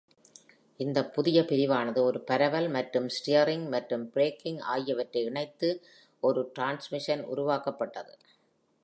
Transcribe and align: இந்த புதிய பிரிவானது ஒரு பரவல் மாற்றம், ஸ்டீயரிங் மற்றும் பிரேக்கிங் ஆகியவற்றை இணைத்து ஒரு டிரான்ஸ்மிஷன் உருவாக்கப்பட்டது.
இந்த 0.79 0.99
புதிய 1.05 1.41
பிரிவானது 1.41 1.99
ஒரு 2.01 2.19
பரவல் 2.21 2.69
மாற்றம், 2.69 3.09
ஸ்டீயரிங் 3.09 3.67
மற்றும் 3.69 4.05
பிரேக்கிங் 4.09 4.59
ஆகியவற்றை 4.67 5.23
இணைத்து 5.23 5.69
ஒரு 6.23 6.51
டிரான்ஸ்மிஷன் 6.55 7.23
உருவாக்கப்பட்டது. 7.25 8.13